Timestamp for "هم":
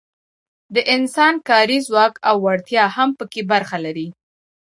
2.95-3.09